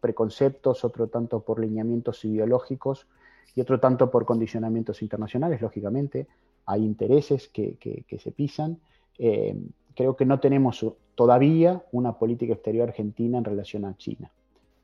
[0.00, 3.06] preconceptos, otro tanto por lineamientos ideológicos
[3.54, 6.26] y otro tanto por condicionamientos internacionales, lógicamente,
[6.64, 7.76] hay intereses que,
[8.18, 8.78] se pisan.
[9.18, 9.56] Eh,
[9.94, 14.30] creo que no tenemos todavía una política exterior argentina en relación a China.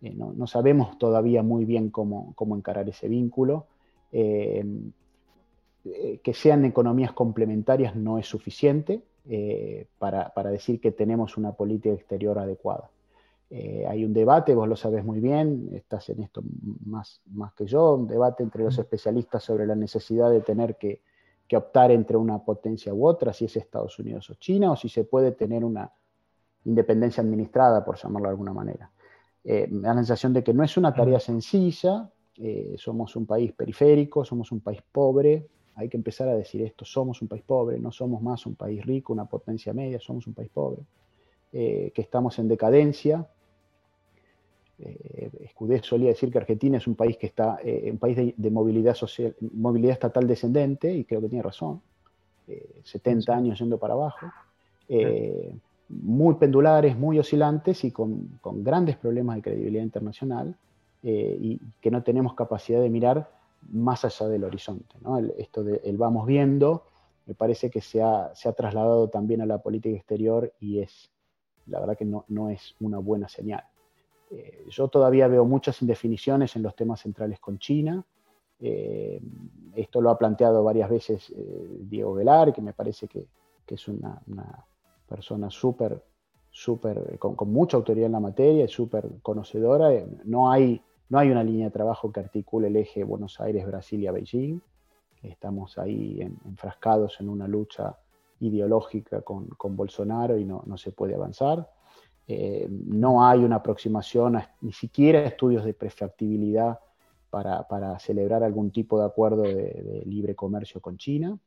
[0.03, 3.67] Eh, no, sabemos todavía muy bien cómo, encarar ese vínculo.
[4.11, 4.65] Eh,
[6.23, 9.03] que sean economías complementarias no es suficiente
[9.99, 12.91] para, decir que tenemos una política exterior adecuada.
[13.51, 16.43] hay un debate, vos lo sabés muy bien, estás en esto
[16.85, 21.03] más, más que yo, un debate entre los especialistas sobre la necesidad de tener que,
[21.47, 24.89] que optar entre una potencia u otra, si es Estados Unidos o China, o si
[24.89, 25.93] se puede tener una
[26.65, 28.91] independencia administrada, por llamarlo de alguna manera.
[29.45, 33.27] Eh, me da la sensación de que no es una tarea sencilla, eh, somos un
[33.27, 37.43] país periférico, somos un país pobre, hay que empezar a decir esto, somos un país
[37.43, 40.83] pobre, no somos más un país rico, una potencia media, somos un país pobre,
[41.53, 43.27] eh, que estamos en decadencia.
[45.45, 49.37] Escudé solía decir que Argentina es un país que está, un país de, movilidad social,
[49.53, 51.81] movilidad estatal descendente, y creo que tiene razón,
[52.83, 54.27] 70 años yendo para abajo.
[56.01, 60.57] Muy pendulares, muy oscilantes y con, grandes problemas de credibilidad internacional
[61.03, 63.31] eh, y que no tenemos capacidad de mirar
[63.71, 64.97] más allá del horizonte.
[65.39, 66.85] esto de el vamos viendo
[67.27, 71.11] me parece que se ha, trasladado también a la política exterior y es,
[71.67, 73.65] la verdad que no, es una buena señal.
[74.31, 78.05] Eh, yo todavía veo muchas indefiniciones en los temas centrales con China.
[78.59, 79.21] Eh,
[79.75, 81.33] esto lo ha planteado varias veces
[81.81, 83.27] Diego Velar, que me parece que,
[83.69, 84.21] es una
[85.09, 86.03] persona súper,
[86.53, 89.93] súper, con, mucha autoridad en la materia, y súper conocedora.
[89.93, 90.81] Eh, no hay,
[91.13, 94.59] no hay una línea de trabajo que articule el eje Buenos Aires, Brasilia, Beijing.
[95.23, 97.99] Estamos ahí enfrascados en una lucha
[98.41, 101.69] ideológica con, Bolsonaro y no, se puede avanzar.
[102.27, 106.79] Eh, no hay una aproximación, ni siquiera estudios de prefactibilidad
[107.29, 111.39] para, celebrar algún tipo de acuerdo de libre comercio con China.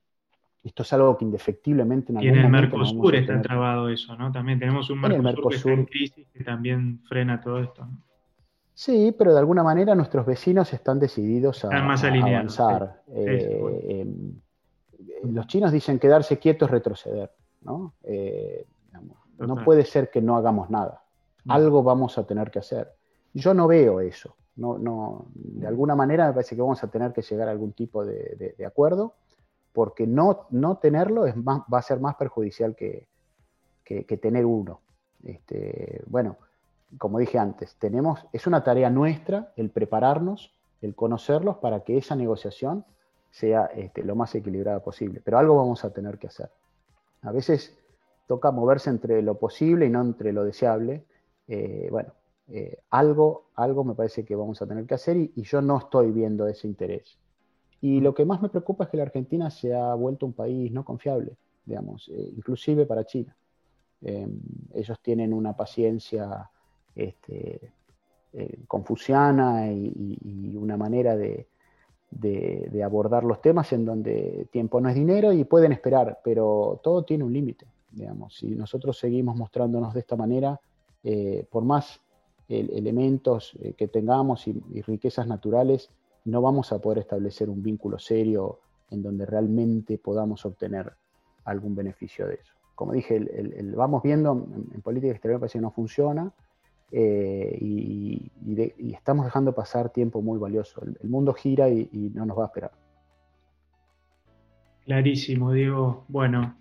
[0.63, 4.32] Esto es algo que indefectiblemente en Y en el Mercosur está trabado eso, ¿no?
[4.32, 8.05] También tenemos un Mercosur, que está en crisis que también frena todo esto, ¿no?
[8.76, 13.02] Sí, pero de alguna manera nuestros vecinos están decididos a, avanzar.
[13.08, 14.34] Eh, em,
[15.34, 17.96] los chinos dicen quedarse quietos, retroceder, ¿no?
[18.04, 18.68] Eh,
[19.40, 21.04] no puede ser que no hagamos nada.
[21.48, 22.94] Algo vamos a tener que hacer.
[23.34, 24.36] Yo no veo eso.
[24.58, 27.74] No, no, de alguna manera me parece que vamos a tener que llegar a algún
[27.74, 29.16] tipo de acuerdo
[29.76, 33.10] porque no, no tenerlo es va a ser más perjudicial que,
[34.22, 34.80] tener uno.
[35.22, 36.38] Este, bueno,
[36.98, 42.16] como dije antes, tenemos, es una tarea nuestra el prepararnos, el conocerlos para que esa
[42.16, 42.86] negociación
[43.32, 45.22] sea este, lo más equilibrada posible.
[45.24, 46.50] Pero algo vamos a tener que hacer.
[47.22, 47.78] A veces
[48.28, 51.06] toca moverse entre lo posible y no entre lo deseable.
[51.48, 52.14] Eh, bueno,
[52.48, 56.12] eh, algo, algo me parece que vamos a tener que hacer y yo no estoy
[56.12, 57.18] viendo ese interés.
[57.82, 60.72] Y lo que más me preocupa es que la Argentina se ha vuelto un país
[60.72, 63.36] no confiable, digamos, eh, inclusive para China.
[64.02, 64.39] Em,
[64.74, 66.50] ellos tienen una paciencia
[66.96, 67.72] este,
[68.34, 71.48] eh, confuciana y, una manera de,
[72.84, 77.24] abordar los temas en donde tiempo no es dinero y pueden esperar, pero todo tiene
[77.24, 78.36] un límite, digamos.
[78.36, 80.60] Si nosotros seguimos mostrándonos de esta manera,
[81.04, 82.02] eh, por más
[82.48, 85.89] elementos que tengamos y riquezas naturales,
[86.26, 88.60] no vamos a poder establecer un vínculo serio
[88.91, 90.93] en donde realmente podamos obtener
[91.46, 92.54] algún beneficio de eso.
[92.74, 94.32] Como dije, el, vamos viendo
[94.74, 96.34] en, política exterior parece que no funciona.
[96.92, 98.32] Eh, y,
[98.94, 100.82] estamos dejando pasar tiempo muy valioso.
[100.82, 102.72] El, mundo gira y, no nos va a esperar.
[104.86, 106.06] Clarísimo, Diego.
[106.08, 106.56] Bueno,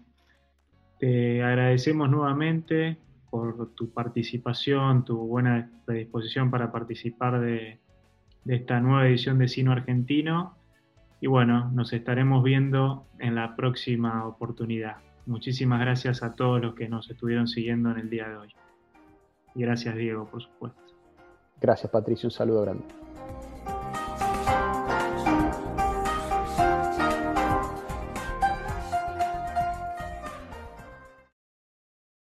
[0.98, 2.98] te agradecemos nuevamente
[3.30, 7.80] por tu participación, tu buena predisposición para participar de,
[8.44, 10.56] de esta nueva edición de Sino Argentino.
[11.20, 14.96] Y bueno, nos estaremos viendo en la próxima oportunidad.
[15.26, 18.54] Muchísimas gracias a todos los que nos estuvieron siguiendo en el día de hoy.
[19.54, 20.80] Gracias Diego, por supuesto.
[21.60, 22.84] Gracias Patricio, un saludo grande.